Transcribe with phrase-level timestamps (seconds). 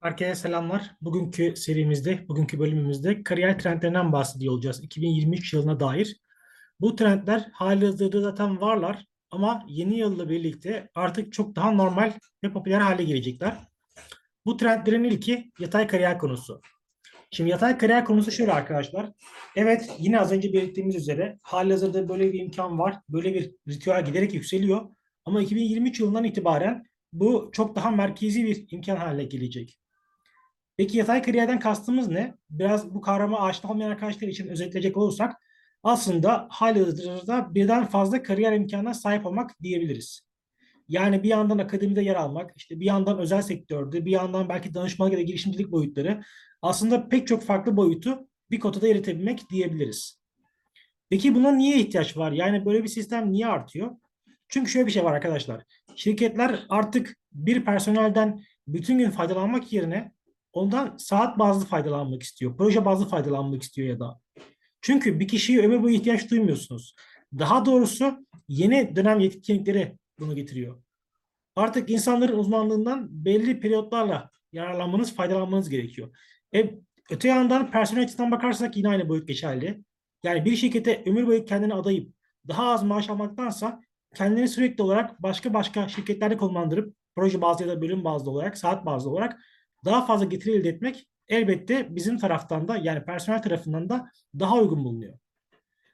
[0.00, 0.96] Herkese selamlar.
[1.00, 6.20] Bugünkü serimizde, bugünkü bölümümüzde kariyer trendlerinden bahsediyor olacağız 2023 yılına dair.
[6.80, 12.12] Bu trendler halihazırda zaten varlar ama yeni yılla birlikte artık çok daha normal
[12.44, 13.56] ve popüler hale gelecekler.
[14.46, 16.60] Bu trendlerin ilki yatay kariyer konusu.
[17.30, 19.12] Şimdi yatay kariyer konusu şöyle arkadaşlar.
[19.56, 22.96] Evet yine az önce belirttiğimiz üzere halihazırda böyle bir imkan var.
[23.08, 24.90] Böyle bir ritüel giderek yükseliyor.
[25.24, 29.78] Ama 2023 yılından itibaren bu çok daha merkezi bir imkan haline gelecek.
[30.76, 32.34] Peki yatay kariyerden kastımız ne?
[32.50, 35.32] Biraz bu kavrama aşina olmayan arkadaşlar için özetleyecek olursak
[35.82, 40.20] aslında halihazırda birden fazla kariyer imkanına sahip olmak diyebiliriz.
[40.88, 45.12] Yani bir yandan akademide yer almak, işte bir yandan özel sektörde, bir yandan belki danışmanlık
[45.12, 46.22] ya da girişimcilik boyutları
[46.62, 50.20] aslında pek çok farklı boyutu bir kotada eritebilmek diyebiliriz.
[51.10, 52.32] Peki buna niye ihtiyaç var?
[52.32, 53.90] Yani böyle bir sistem niye artıyor?
[54.48, 55.62] Çünkü şöyle bir şey var arkadaşlar.
[55.96, 60.12] Şirketler artık bir personelden bütün gün faydalanmak yerine
[60.56, 62.56] ondan saat bazlı faydalanmak istiyor.
[62.56, 64.20] Proje bazlı faydalanmak istiyor ya da.
[64.80, 66.94] Çünkü bir kişiye ömür boyu ihtiyaç duymuyorsunuz.
[67.38, 70.82] Daha doğrusu yeni dönem yetkinlikleri bunu getiriyor.
[71.56, 76.16] Artık insanların uzmanlığından belli periyotlarla yararlanmanız, faydalanmanız gerekiyor.
[76.54, 76.74] E,
[77.10, 79.84] öte yandan personel açısından bakarsak yine aynı boyut geçerli.
[80.24, 82.12] Yani bir şirkete ömür boyu kendini adayıp
[82.48, 83.80] daha az maaş almaktansa
[84.14, 88.86] kendini sürekli olarak başka başka şirketlerde konumlandırıp proje bazlı ya da bölüm bazlı olarak, saat
[88.86, 89.40] bazlı olarak
[89.86, 94.84] daha fazla getiri elde etmek elbette bizim taraftan da yani personel tarafından da daha uygun
[94.84, 95.18] bulunuyor.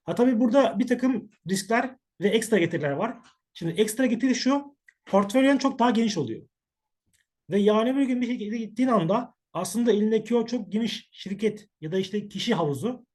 [0.05, 3.17] Ha tabii burada bir takım riskler ve ekstra getiriler var.
[3.55, 4.77] Şimdi ekstra getiri şu,
[5.07, 6.43] portföyün çok daha geniş oluyor.
[7.51, 11.93] Ve yani bir gün bir şirkete gittiğin anda aslında elindeki o çok geniş şirket ya
[11.93, 13.07] da işte kişi havuzu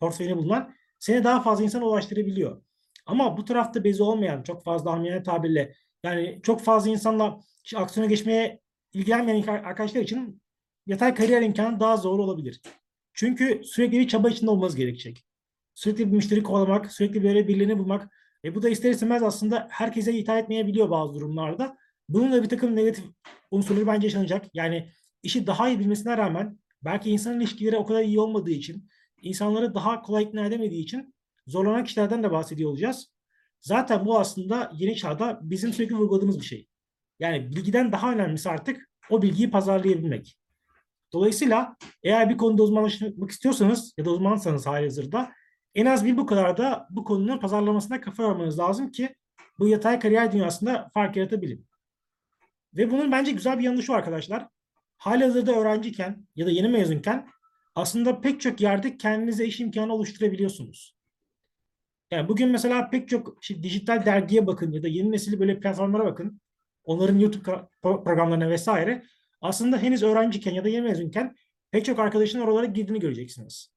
[0.00, 2.62] portföyüne bulunan seni daha fazla insana ulaştırabiliyor.
[3.06, 7.40] Ama bu tarafta bezi olmayan çok fazla amiyane tabirle yani çok fazla insanla
[7.76, 8.60] aksiyona geçmeye
[8.96, 10.42] ilgilenmeyen arkadaşlar için
[10.86, 12.60] yatay kariyer imkanı daha zor olabilir.
[13.14, 15.24] Çünkü sürekli bir çaba içinde olmanız gerekecek.
[15.74, 18.12] Sürekli bir müşteri kovalamak, sürekli böyle birilerini bulmak.
[18.44, 21.76] E bu da ister istemez aslında herkese hitap etmeyebiliyor bazı durumlarda.
[22.08, 23.04] Bunun da bir takım negatif
[23.50, 24.46] unsurları bence yaşanacak.
[24.54, 24.90] Yani
[25.22, 28.88] işi daha iyi bilmesine rağmen belki insan ilişkileri o kadar iyi olmadığı için,
[29.22, 31.14] insanları daha kolay ikna edemediği için
[31.46, 33.12] zorlanan kişilerden de bahsediyor olacağız.
[33.60, 36.68] Zaten bu aslında yeni çağda bizim sürekli vurguladığımız bir şey.
[37.18, 40.38] Yani bilgiden daha önemlisi artık o bilgiyi pazarlayabilmek.
[41.12, 45.32] Dolayısıyla eğer bir konuda uzmanlaşmak istiyorsanız ya da uzmansanız halihazırda
[45.74, 49.14] en az bir bu kadar da bu konunun pazarlamasına kafa yormanız lazım ki
[49.58, 51.66] bu yatay kariyer dünyasında fark yaratabilin.
[52.74, 54.48] Ve bunun bence güzel bir yanı şu arkadaşlar.
[54.96, 57.28] Halihazırda öğrenciyken ya da yeni mezunken
[57.74, 60.96] aslında pek çok yerde kendinize iş imkanı oluşturabiliyorsunuz.
[62.10, 66.04] Yani bugün mesela pek çok işte dijital dergiye bakın ya da yeni nesil böyle platformlara
[66.04, 66.40] bakın.
[66.86, 69.02] Onların YouTube programlarına vesaire.
[69.40, 71.36] Aslında henüz öğrenciyken ya da yeni mezunken
[71.70, 73.76] pek çok arkadaşın oralara girdiğini göreceksiniz.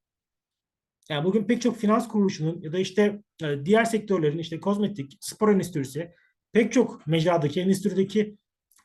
[1.10, 5.54] Yani bugün pek çok finans kuruluşunun ya da işte e, diğer sektörlerin işte kozmetik, spor
[5.54, 6.14] endüstrisi,
[6.52, 8.38] pek çok mecradaki, endüstrideki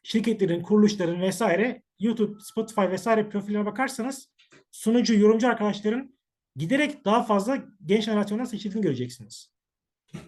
[0.03, 4.29] şirketlerin, kuruluşların vesaire YouTube, Spotify vesaire profillerine bakarsanız
[4.71, 6.15] sunucu, yorumcu arkadaşların
[6.57, 9.55] giderek daha fazla genç jenerasyondan seçildiğini göreceksiniz.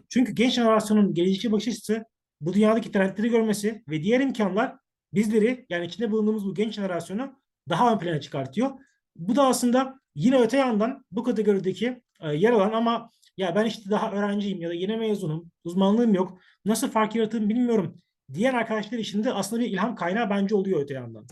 [0.09, 2.05] Çünkü genç jenerasyonun gelişi bakış açısı
[2.41, 4.77] bu dünyadaki trendleri görmesi ve diğer imkanlar
[5.15, 8.71] bizleri yani içinde bulunduğumuz bu genç jenerasyonu daha ön plana çıkartıyor.
[9.17, 13.91] Bu da aslında yine öte yandan bu kategorideki e, yer alan ama ya ben işte
[13.91, 17.97] daha öğrenciyim ya da yeni mezunum, uzmanlığım yok, nasıl fark yaratırım bilmiyorum
[18.35, 21.27] diğer arkadaşlar için de aslında bir ilham kaynağı bence oluyor öte yandan.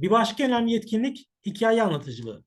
[0.00, 2.44] Bir başka önemli yetkinlik hikaye anlatıcılığı.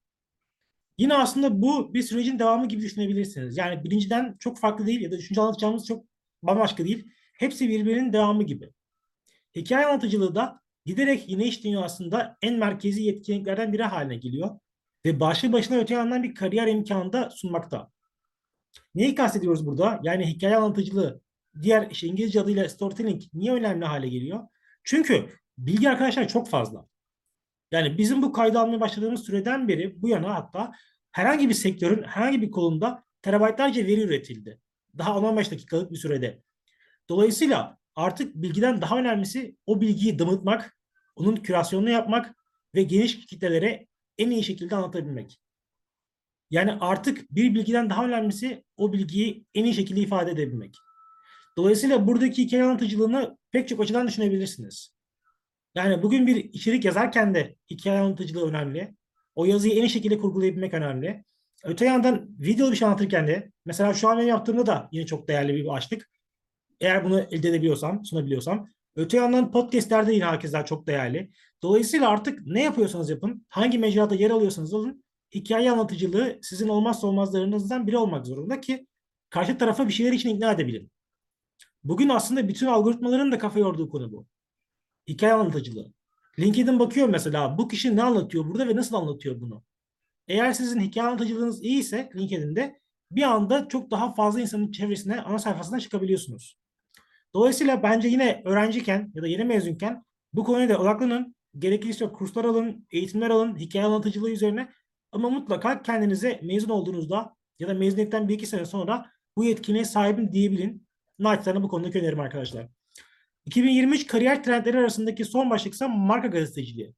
[0.97, 3.57] Yine aslında bu bir sürecin devamı gibi düşünebilirsiniz.
[3.57, 6.05] Yani birinciden çok farklı değil ya da üçüncü anlatacağımız çok
[6.43, 7.07] bambaşka değil.
[7.33, 8.69] Hepsi birbirinin devamı gibi.
[9.55, 14.59] Hikaye anlatıcılığı da giderek yine iş dünyasında en merkezi yetkinliklerden biri haline geliyor.
[15.05, 17.91] Ve başlı başına öte yandan bir kariyer imkanı da sunmakta.
[18.95, 19.99] Neyi kastediyoruz burada?
[20.03, 21.21] Yani hikaye anlatıcılığı,
[21.61, 24.47] diğer işte İngilizce adıyla storytelling niye önemli hale geliyor?
[24.83, 26.88] Çünkü bilgi arkadaşlar çok fazla.
[27.71, 30.71] Yani bizim bu kaydı almaya başladığımız süreden beri bu yana hatta
[31.12, 34.59] herhangi bir sektörün herhangi bir kolunda terabaytlarca veri üretildi.
[34.98, 36.42] Daha 15 dakikalık bir sürede.
[37.10, 40.78] Dolayısıyla artık bilgiden daha önemlisi o bilgiyi damıtmak,
[41.16, 42.36] onun kürasyonunu yapmak
[42.75, 43.88] ve geniş kitlelere
[44.18, 45.40] en iyi şekilde anlatabilmek.
[46.51, 50.75] Yani artık bir bilgiden daha önemlisi o bilgiyi en iyi şekilde ifade edebilmek.
[51.57, 54.95] Dolayısıyla buradaki hikaye anlatıcılığını pek çok açıdan düşünebilirsiniz.
[55.75, 58.95] Yani bugün bir içerik yazarken de hikaye anlatıcılığı önemli.
[59.36, 61.24] O yazıyı en iyi şekilde kurgulayabilmek önemli.
[61.63, 65.27] Öte yandan video bir şey anlatırken de mesela şu an benim yaptığımda da yine çok
[65.27, 66.10] değerli bir başlık.
[66.81, 71.31] Eğer bunu elde edebiliyorsam, sunabiliyorsam Öte yandan podcastlerde yine herkesler çok değerli.
[71.63, 75.04] Dolayısıyla artık ne yapıyorsanız yapın, hangi mecrada yer alıyorsanız alın,
[75.36, 78.88] hikaye anlatıcılığı sizin olmazsa olmazlarınızdan biri olmak zorunda ki
[79.30, 80.92] karşı tarafa bir şeyler için ikna edebilin.
[81.83, 84.25] Bugün aslında bütün algoritmaların da kafa yorduğu konu bu.
[85.07, 85.94] Hikaye anlatıcılığı.
[86.39, 89.63] LinkedIn bakıyor mesela bu kişi ne anlatıyor burada ve nasıl anlatıyor bunu.
[90.27, 92.79] Eğer sizin hikaye anlatıcılığınız iyi ise LinkedIn'de
[93.11, 96.57] bir anda çok daha fazla insanın çevresine, ana sayfasına çıkabiliyorsunuz.
[97.33, 100.03] Dolayısıyla bence yine öğrenciyken ya da yeni mezunken
[100.33, 101.35] bu konuya da odaklanın.
[101.59, 104.69] Gerekirse kurslar alın, eğitimler alın, hikaye anlatıcılığı üzerine.
[105.11, 110.31] Ama mutlaka kendinize mezun olduğunuzda ya da mezuniyetten bir iki sene sonra bu yetkinliğe sahibim
[110.31, 110.87] diyebilin.
[111.19, 112.67] Naçizane bu konudaki önerim arkadaşlar.
[113.45, 116.93] 2023 kariyer trendleri arasındaki son başlık ise marka gazeteciliği.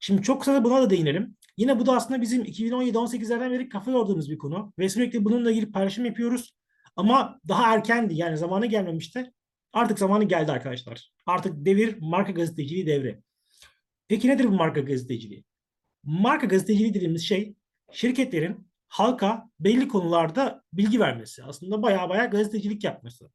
[0.00, 1.36] Şimdi çok kısa da buna da değinelim.
[1.56, 4.72] Yine bu da aslında bizim 2017-18'lerden beri kafa yorduğumuz bir konu.
[4.78, 6.54] Ve sürekli bununla ilgili paylaşım yapıyoruz.
[6.96, 9.32] Ama daha erkendi yani zamanı gelmemişti.
[9.72, 11.10] Artık zamanı geldi arkadaşlar.
[11.26, 13.22] Artık devir marka gazeteciliği devri.
[14.08, 15.44] Peki nedir bu marka gazeteciliği?
[16.04, 17.54] Marka gazeteciliği dediğimiz şey
[17.92, 21.44] şirketlerin halka belli konularda bilgi vermesi.
[21.44, 23.30] Aslında baya baya gazetecilik yapması.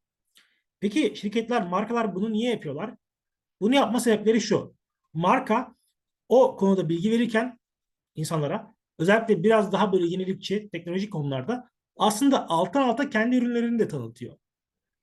[0.79, 2.95] Peki şirketler, markalar bunu niye yapıyorlar?
[3.61, 4.75] Bunu yapma sebepleri şu.
[5.13, 5.75] Marka
[6.29, 7.59] o konuda bilgi verirken
[8.15, 14.37] insanlara özellikle biraz daha böyle yenilikçi teknolojik konularda aslında alttan alta kendi ürünlerini de tanıtıyor.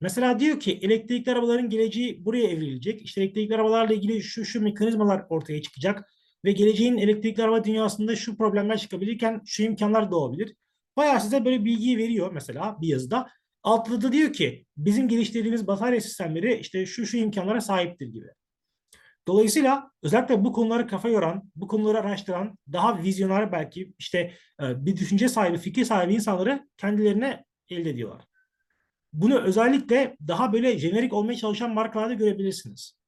[0.00, 3.02] Mesela diyor ki elektrikli arabaların geleceği buraya evrilecek.
[3.02, 6.12] İşte elektrikli arabalarla ilgili şu şu mekanizmalar ortaya çıkacak
[6.44, 10.54] ve geleceğin elektrikli araba dünyasında şu problemler çıkabilirken şu imkanlar doğabilir.
[10.96, 13.28] Bayağı size böyle bilgiyi veriyor mesela bir yazıda.
[13.62, 18.26] Altta da diyor ki bizim geliştirdiğimiz batarya sistemleri işte şu şu imkanlara sahiptir gibi.
[19.28, 24.18] Dolayısıyla özellikle bu konuları kafa yoran, bu konuları araştıran, daha vizyoner belki işte
[24.62, 28.24] e, bir düşünce sahibi, fikir sahibi insanları kendilerine elde ediyorlar.
[29.12, 32.98] Bunu özellikle daha böyle jenerik olmaya çalışan markalarda görebilirsiniz.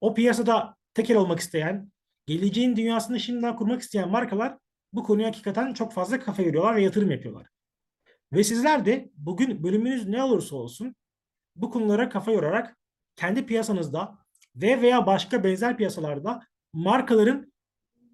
[0.00, 1.92] O piyasada tekel olmak isteyen,
[2.26, 4.58] geleceğin dünyasını şimdiden kurmak isteyen markalar
[4.92, 7.46] bu konuya hakikaten çok fazla kafa yoruyorlar ve yatırım yapıyorlar.
[8.32, 10.96] Ve sizler de bugün bölümünüz ne olursa olsun
[11.56, 12.76] bu konulara kafa yorarak
[13.16, 14.18] kendi piyasanızda
[14.56, 16.42] ve veya başka benzer piyasalarda
[16.72, 17.52] markaların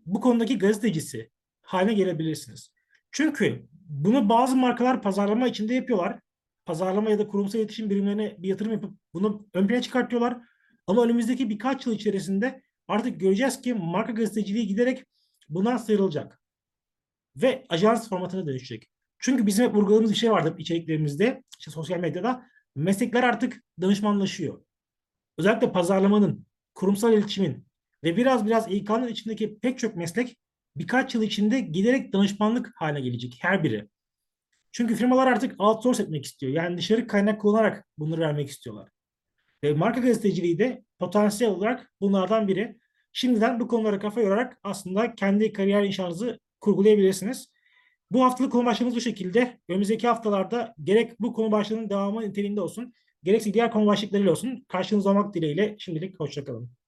[0.06, 1.30] bu konudaki gazetecisi
[1.62, 2.72] haline gelebilirsiniz.
[3.12, 6.20] Çünkü bunu bazı markalar pazarlama içinde yapıyorlar.
[6.66, 10.38] Pazarlama ya da kurumsal iletişim birimlerine bir yatırım yapıp bunu ön plana çıkartıyorlar.
[10.86, 15.04] Ama önümüzdeki birkaç yıl içerisinde artık göreceğiz ki marka gazeteciliği giderek
[15.48, 16.40] bundan sıyrılacak.
[17.36, 18.88] Ve ajans formatına dönüşecek.
[19.18, 22.46] Çünkü bizim hep vurguladığımız bir şey vardı içeriklerimizde, işte sosyal medyada.
[22.74, 24.64] Meslekler artık danışmanlaşıyor.
[25.38, 27.66] Özellikle pazarlamanın, kurumsal iletişimin
[28.04, 30.38] ve biraz biraz İK'nın içindeki pek çok meslek
[30.76, 33.88] birkaç yıl içinde giderek danışmanlık haline gelecek her biri.
[34.72, 36.52] Çünkü firmalar artık outsource etmek istiyor.
[36.52, 38.88] Yani dışarı kaynak kullanarak bunları vermek istiyorlar.
[39.64, 42.78] Ve marka gazeteciliği de potansiyel olarak bunlardan biri.
[43.12, 47.52] Şimdiden bu konulara kafa yorarak aslında kendi kariyer inşanızı kurgulayabilirsiniz.
[48.10, 49.60] Bu haftalık konu başlığımız bu şekilde.
[49.68, 54.64] Önümüzdeki haftalarda gerek bu konu başlığının devamı niteliğinde olsun, gerekse diğer konu başlıklarıyla olsun.
[54.68, 56.81] Karşınızda olmak dileğiyle şimdilik hoşçakalın.